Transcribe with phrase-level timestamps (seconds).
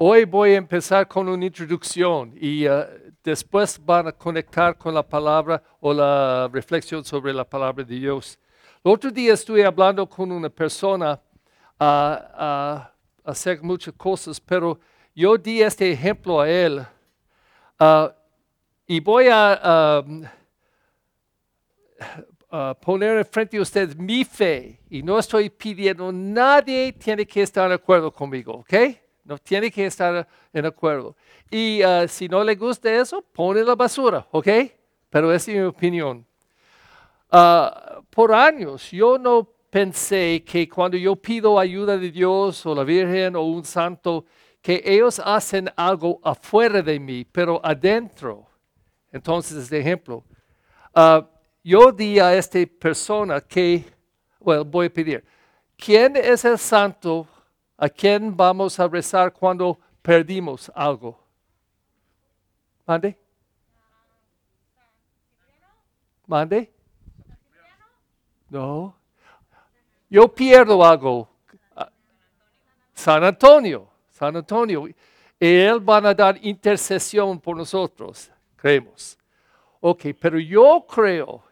[0.00, 2.84] Hoy voy a empezar con una introducción y uh,
[3.24, 8.38] después van a conectar con la palabra o la reflexión sobre la palabra de Dios.
[8.84, 11.20] El otro día estuve hablando con una persona
[11.80, 12.84] uh,
[13.26, 14.78] uh, muchas cosas, pero
[15.16, 16.86] yo di este ejemplo a él
[18.86, 20.22] y voy a
[22.80, 27.74] poner enfrente de ustedes mi fe y no estoy pidiendo, nadie tiene que estar de
[27.74, 28.74] acuerdo conmigo, ¿ok?
[29.28, 31.14] No tiene que estar en acuerdo.
[31.50, 34.48] Y uh, si no le gusta eso, pone la basura, ¿ok?
[35.10, 36.26] Pero es mi opinión.
[37.30, 42.84] Uh, por años yo no pensé que cuando yo pido ayuda de Dios o la
[42.84, 44.24] Virgen o un santo,
[44.62, 48.46] que ellos hacen algo afuera de mí, pero adentro.
[49.12, 50.24] Entonces, este ejemplo.
[50.96, 51.22] Uh,
[51.62, 53.84] yo di a esta persona que,
[54.40, 55.22] bueno, voy a pedir,
[55.76, 57.26] ¿quién es el santo
[57.78, 61.18] a quien vamos a rezar cuando perdimos algo?
[62.84, 63.16] ¿Mande?
[66.26, 66.70] ¿Mande?
[68.50, 68.94] No.
[70.10, 71.28] Yo pierdo algo.
[72.92, 74.88] San Antonio, San Antonio.
[75.40, 79.16] Él va a dar intercesión por nosotros, creemos.
[79.80, 81.48] Ok, pero yo creo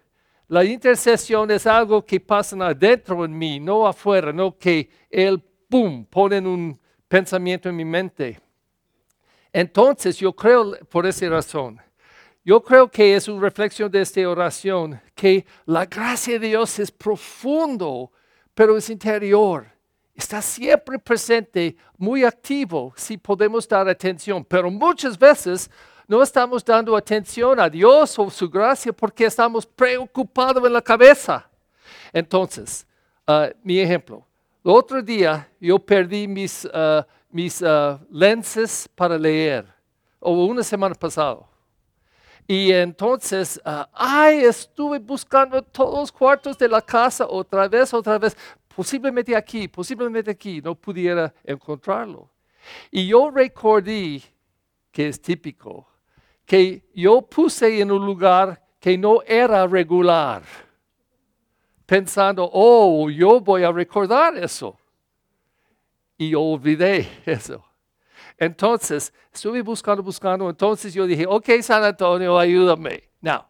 [0.49, 6.05] la intercesión es algo que pasa adentro en mí, no afuera, no que Él, ¡pum!,
[6.05, 6.79] pone un
[7.09, 8.41] pensamiento en mi mente.
[9.53, 11.81] Entonces yo creo por esa razón,
[12.45, 16.93] yo creo que es una reflexión de esta oración, que la gracia de Dios es
[16.93, 18.13] profundo,
[18.55, 19.67] pero es interior.
[20.15, 25.69] Está siempre presente, muy activo, si podemos dar atención, pero muchas veces
[26.07, 31.51] no estamos dando atención a Dios o su gracia porque estamos preocupados en la cabeza.
[32.13, 32.87] Entonces,
[33.27, 34.25] uh, mi ejemplo.
[34.67, 39.65] El otro día yo perdí mis, uh, mis uh, lenses para leer,
[40.19, 41.39] o una semana pasada.
[42.49, 43.61] Y entonces,
[43.93, 48.37] ay, estuve buscando todos los cuartos de la casa otra vez, otra vez,
[48.75, 52.29] posiblemente aquí, posiblemente aquí, no pudiera encontrarlo.
[52.91, 54.21] Y yo recordé,
[54.91, 55.87] que es típico,
[56.45, 60.43] que yo puse en un lugar que no era regular,
[61.87, 64.77] pensando, oh, yo voy a recordar eso.
[66.19, 67.65] Y yo olvidé eso.
[68.37, 73.05] Entonces, estuve buscando, buscando, entonces yo dije, ok, San Antonio, ayúdame.
[73.21, 73.47] Now,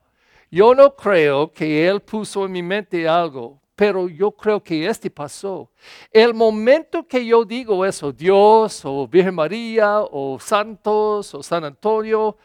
[0.50, 5.10] yo no creo que él puso en mi mente algo, pero yo creo que este
[5.10, 5.70] pasó.
[6.12, 12.36] El momento que yo digo eso, Dios o Virgen María o Santos o San Antonio,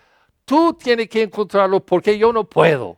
[0.46, 2.98] Tú tienes que encontrarlo porque yo no puedo.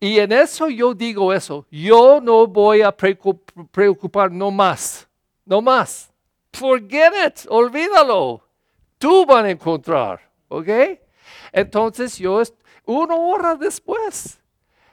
[0.00, 1.66] Y en eso yo digo eso.
[1.70, 5.08] Yo no voy a preocupar no más.
[5.44, 6.12] No más.
[6.52, 7.46] Forget it.
[7.48, 8.42] Olvídalo.
[8.98, 10.20] Tú vas a encontrar.
[10.48, 10.68] ¿Ok?
[11.52, 12.42] Entonces yo,
[12.84, 14.40] una hora después,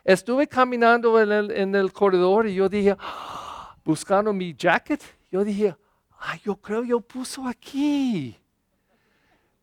[0.03, 5.01] estuve caminando en el, en corredor y yo dije, ah, buscando mi jacket,
[5.31, 5.75] yo dije,
[6.19, 8.37] ay, yo creo yo puso aquí.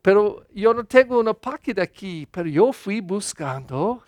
[0.01, 4.03] Pero yo no tengo una paquete aquí, pero yo fui buscando.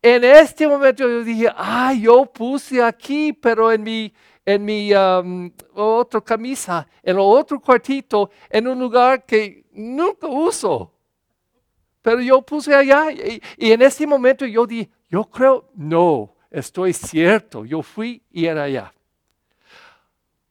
[0.00, 4.12] En este momento yo dije, ah, yo puse aquí, pero en mi,
[4.44, 10.92] en mi um, otra camisa, en otro cuartito, en un lugar que nunca uso.
[12.00, 17.64] Pero yo puse allá y, en este momento yo dije, yo creo, no, estoy cierto,
[17.64, 18.94] yo fui y era allá.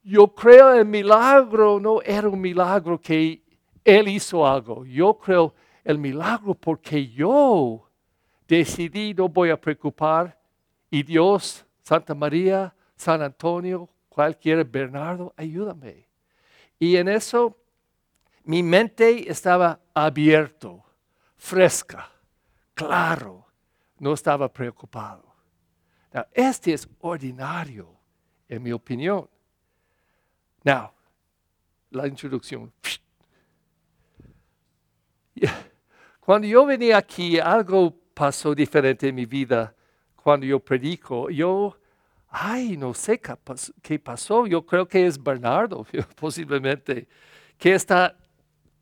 [0.03, 3.41] Yo creo el milagro no era un milagro que
[3.83, 4.85] él hizo algo.
[4.85, 7.86] Yo creo el milagro porque yo
[8.47, 10.40] decidí no voy a preocupar
[10.90, 16.08] y Dios, Santa María, San Antonio, cualquiera, Bernardo, ayúdame.
[16.80, 17.58] Y en eso
[18.44, 20.84] mi mente estaba abierto,
[21.35, 22.09] fresca,
[22.74, 23.46] claro,
[24.00, 25.25] no estaba preocupado.
[26.34, 27.94] este es ordinario,
[28.47, 29.29] en mi opinión.
[30.64, 30.91] Now,
[31.91, 32.72] la introducción.
[36.22, 39.75] Cuando yo venía aquí, algo pasó diferente en mi vida.
[40.16, 41.78] Cuando yo predico, yo,
[42.29, 43.22] ay, no sé
[43.84, 44.47] qué pasó.
[44.47, 45.85] Yo creo que es Bernardo,
[46.19, 47.08] posiblemente,
[47.59, 48.17] que está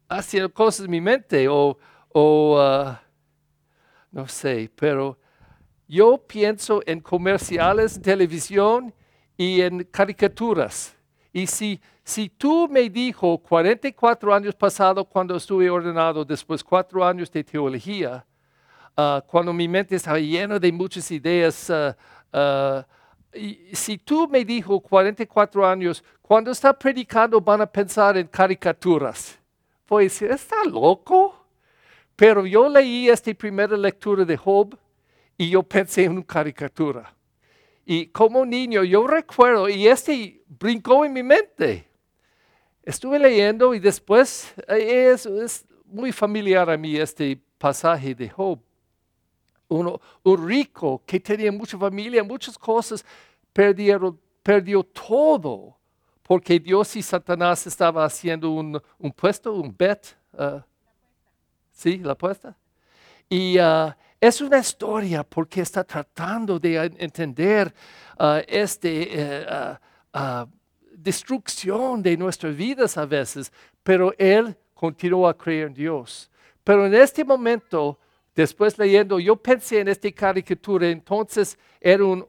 [0.08, 1.78] haciendo cosas en mi mente o,
[2.14, 2.94] uh,
[4.12, 5.20] no sé, pero
[5.86, 8.94] yo pienso en comerciales en televisión
[9.36, 10.96] y en caricaturas.
[11.34, 17.32] Y si si tú me dijo 44 años pasado cuando estuve ordenado, después cuatro años
[17.32, 18.24] de teología,
[18.98, 22.86] ah, cuando mi mente estaba llena de muchas ideas, ah,
[23.34, 29.38] y si tú me dijo 44 años, cuando está predicando van a pensar en caricaturas,
[29.88, 31.46] voy a decir, ¿está loco?
[32.16, 34.78] Pero yo leí esta primera lectura de Job
[35.38, 37.14] y yo pensé en una caricatura.
[37.86, 41.88] Y como niño yo recuerdo, y este brincó en mi mente.
[42.84, 48.60] Estuve leyendo y después eh, es, es muy familiar a mí este pasaje de Job.
[49.68, 53.06] Un rico que tenía mucha familia, muchas cosas,
[53.52, 55.76] perdió todo
[56.24, 60.18] porque Dios y Satanás estaban haciendo un, un puesto, un bet.
[60.34, 60.60] Uh,
[61.72, 62.00] ¿Sí?
[62.00, 62.58] La apuesta.
[63.30, 67.74] Y uh, es una historia porque está tratando de entender
[68.20, 69.80] uh, esta
[70.14, 70.50] uh,
[70.92, 73.52] destrucción de nuestras vidas a veces,
[73.84, 76.32] pero él continuó a creer en Dios.
[76.64, 78.00] Pero en este momento,
[78.36, 82.28] después leyendo, yo pensé en esta caricatura, entonces era un,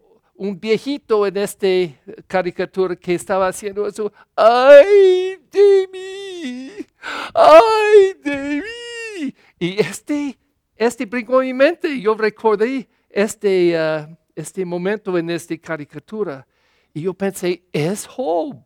[0.61, 1.67] viejito en esta
[2.27, 4.13] caricatura que estaba haciendo eso.
[4.35, 6.73] ¡Ay de mí!
[7.35, 9.35] ¡Ay de mí!
[9.59, 10.39] Y este
[10.77, 16.47] este brincó en mi mente yo recordé este, uh, este momento en esta caricatura.
[16.93, 18.57] Y yo pensé, es Job.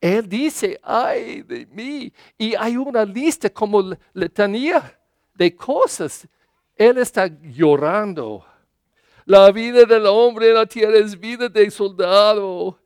[0.00, 2.12] Él dice, ay de mí.
[2.36, 4.99] Y hay una lista como letanía
[5.40, 6.28] de cosas.
[6.76, 8.44] Él está llorando.
[9.24, 12.78] La vida del hombre en la tierra es vida de soldado.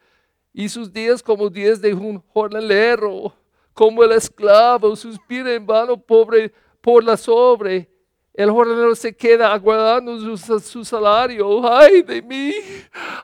[0.53, 3.35] Y sus días como días de un jornalero.
[3.73, 7.91] Como el esclavo suspira en vano pobre por la sobre
[8.33, 11.67] el jornalero se queda aguardando su, salario.
[11.69, 12.53] Ay de mí,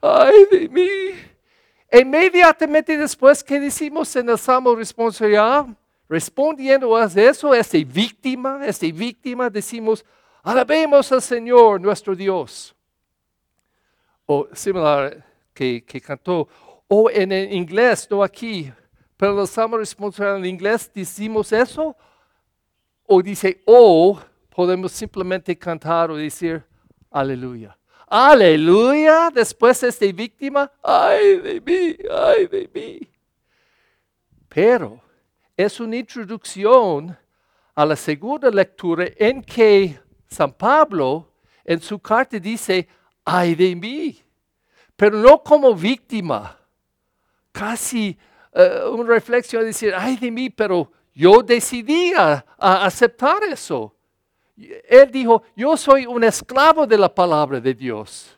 [0.01, 0.89] ay de mí.
[1.93, 5.77] Inmediatamente después que decimos en el Salmo responsorial,
[6.11, 10.05] respondiendo a eso, esta víctima, esta víctima, decimos,
[10.43, 12.75] alabemos al Señor nuestro Dios.
[14.27, 15.25] O similar
[15.55, 16.49] que, cantó,
[16.89, 18.73] o en inglés, no aquí,
[19.17, 21.97] pero en el Salmo responsorial en inglés decimos eso,
[23.07, 24.19] o dice, o
[24.49, 26.65] podemos simplemente cantar o decir,
[27.09, 27.79] aleluya.
[28.09, 33.09] Aleluya, después de esta víctima, ay de mí, ay de mí.
[34.49, 35.01] Pero
[35.65, 37.17] es una introducción
[37.75, 41.33] a la segunda lectura en que San Pablo
[41.65, 42.89] en su carta dice,
[43.25, 44.19] ay de mí,
[44.97, 46.57] pero no como víctima,
[47.53, 48.17] casi
[48.55, 53.95] uh, una reflexión de decir, ay de mí, pero yo decidí a aceptar eso.
[54.57, 58.37] Él dijo, yo soy un esclavo de la palabra de Dios.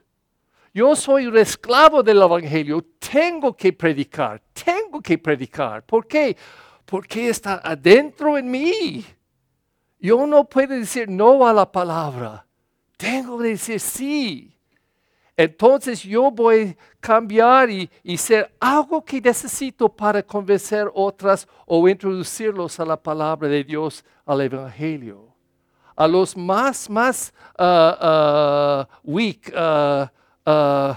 [0.74, 2.84] Yo soy un esclavo del Evangelio.
[2.98, 5.84] Tengo que predicar, tengo que predicar.
[5.84, 6.36] ¿Por qué?
[6.84, 9.05] Porque está adentro en mí.
[9.99, 12.46] Yo no puedo decir no a la palabra.
[12.96, 14.56] Tengo que decir sí.
[15.37, 21.88] Entonces yo voy a cambiar y, y, ser algo que necesito para convencer otras o
[21.88, 25.32] introducirlos a la palabra de Dios, al Evangelio
[25.96, 30.94] a los más, más uh, uh,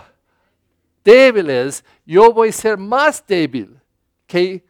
[1.04, 3.80] débiles, yo voy a ser más débil,
[4.26, 4.64] que,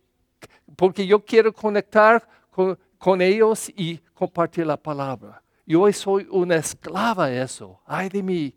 [0.75, 5.41] porque yo quiero conectar con, ellos y compartir la palabra.
[5.65, 8.55] Yo soy una esclava eso, ay de mí,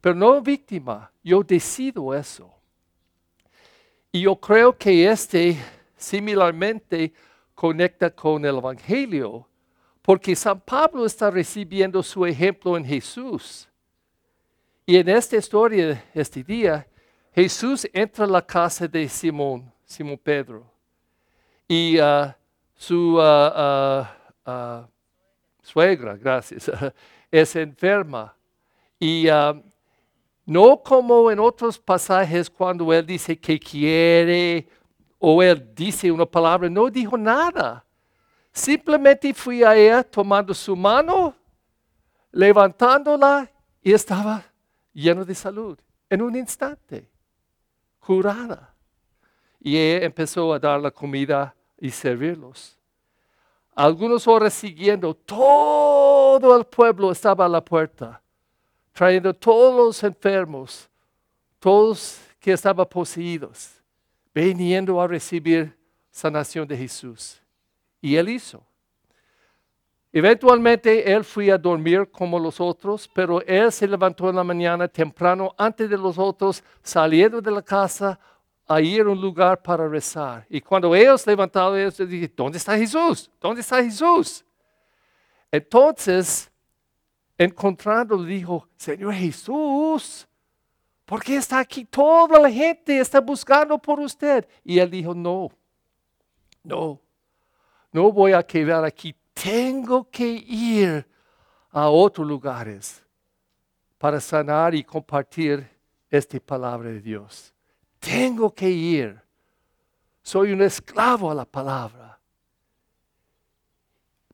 [0.00, 2.52] pero no víctima, yo decido eso.
[4.10, 5.56] Y yo creo que este
[5.96, 7.12] similarmente
[7.54, 9.46] conecta con el Evangelio
[10.08, 13.68] porque San Pablo está recibiendo su ejemplo en Jesús.
[14.86, 16.88] Y en esta historia, este día,
[17.34, 20.77] Jesús entra a la casa de Simón, Simón Pedro.
[21.68, 22.32] Y uh,
[22.74, 24.06] su uh,
[25.62, 26.70] suegra, gracias,
[27.30, 28.34] es enferma.
[28.98, 29.28] Y
[30.46, 34.66] no como en otros pasajes cuando él dice que quiere
[35.18, 37.84] o él dice una palabra, no dijo nada.
[38.50, 41.34] Simplemente fui a ella tomando su mano,
[42.32, 43.50] levantándola
[43.82, 44.42] y estaba
[44.92, 47.08] lleno de salud en un instante,
[48.00, 48.74] curada.
[49.60, 52.76] Y ella empezó a dar la comida y servirlos.
[53.74, 58.20] Algunas horas siguiendo, todo el pueblo estaba a la puerta,
[58.92, 60.88] trayendo todos los enfermos,
[61.60, 63.70] todos que estaban poseídos,
[64.34, 65.76] viniendo a recibir
[66.10, 67.40] sanación de Jesús.
[68.00, 68.62] Y él hizo.
[70.12, 74.88] Eventualmente él fue a dormir como los otros, pero él se levantó en la mañana
[74.88, 78.18] temprano antes de los otros, saliendo de la casa
[78.68, 80.46] a ir a un lugar para rezar.
[80.50, 83.30] Y cuando ellos levantaron, ellos dijeron, ¿dónde está Jesús?
[83.40, 84.44] ¿Dónde está Jesús?
[85.50, 86.50] Entonces,
[87.38, 90.28] encontrándolo, dijo, Señor Jesús,
[91.06, 91.86] ¿por qué está aquí?
[91.86, 94.46] Toda la gente está buscando por usted.
[94.62, 95.50] Y él dijo, no,
[96.62, 97.00] no,
[97.90, 101.08] no voy a quedar aquí, tengo que ir
[101.70, 103.02] a otros lugares
[103.96, 105.66] para sanar y compartir
[106.10, 107.54] esta palabra de Dios.
[108.08, 109.20] Tengo que ir.
[110.22, 112.18] Soy un esclavo a la palabra.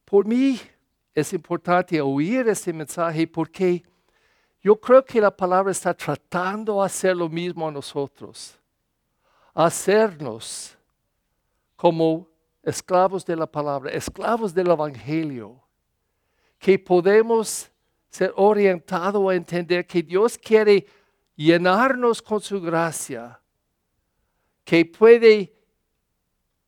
[0.04, 0.61] Por mí
[1.12, 3.83] es importante oír este mensaje porque
[4.62, 8.57] yo creo que la palabra está tratando de hacer lo mismo a nosotros.
[9.52, 10.78] Hacernos
[11.75, 12.28] como
[12.62, 15.61] esclavos de la palabra, esclavos del Evangelio.
[16.61, 17.69] Que podemos
[18.09, 20.87] ser orientados a entender que Dios quiere
[21.35, 23.40] llenarnos con su gracia,
[24.64, 25.52] que puede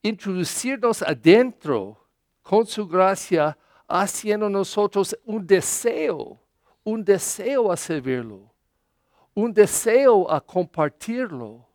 [0.03, 1.99] introducirnos adentro
[2.43, 3.57] con su gracia,
[3.89, 6.39] haciendo nosotros un deseo,
[6.85, 8.53] un deseo a servirlo,
[9.35, 11.67] un deseo a compartirlo,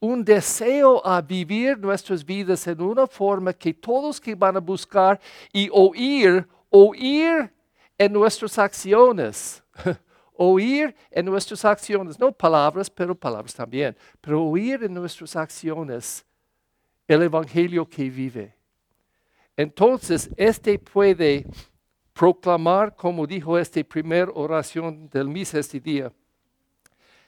[0.00, 5.20] un deseo a vivir nuestras vidas en una forma que todos que van a buscar
[5.52, 7.52] y oír, oír
[7.96, 9.62] en nuestras acciones.
[10.38, 16.24] oír en nuestras acciones, no palabras, pero palabras también, pero oír en nuestras acciones
[17.08, 18.54] el Evangelio que vive.
[19.56, 21.44] Entonces, este puede
[22.12, 26.12] proclamar, como dijo esta primera oración del misa este día,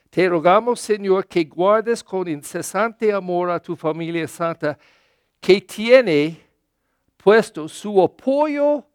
[0.09, 4.77] te rogamos, Señor, que guardes con incesante amor a tu familia santa,
[5.39, 6.39] que tiene
[7.17, 8.85] puesto su apoyo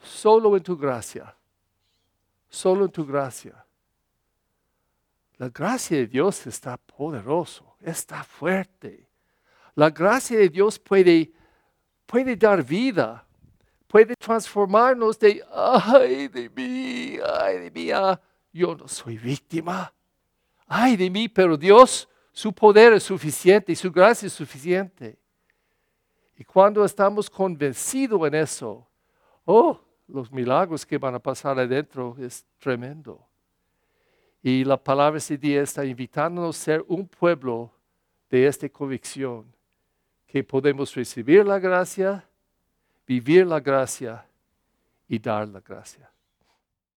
[0.00, 1.34] solo en tu gracia.
[2.52, 3.64] Solo en tu gracia.
[5.38, 9.08] La gracia de Dios está poderoso, está fuerte.
[9.74, 11.32] La gracia de Dios puede,
[12.04, 13.26] puede dar vida,
[13.88, 18.20] puede transformarnos de, ay de mí, ay de mí, ah,
[18.52, 19.90] yo no soy víctima.
[20.66, 25.18] Ay de mí, pero Dios, su poder es suficiente y su gracia es suficiente.
[26.36, 28.86] Y cuando estamos convencidos en eso,
[29.46, 29.80] oh,
[30.12, 33.26] los milagros que van a pasar adentro es tremendo.
[34.42, 37.72] Y la palabra ese día está invitándonos a ser un pueblo
[38.28, 39.46] de esta convicción,
[40.26, 42.26] que podemos recibir la gracia,
[43.06, 44.24] vivir la gracia
[45.08, 46.11] y dar la gracia.